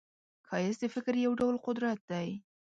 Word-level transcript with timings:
ښایست 0.47 0.79
د 0.81 0.85
فکر 0.95 1.13
یو 1.25 1.31
ډول 1.39 1.55
قدرت 1.65 1.99
دی 2.11 2.27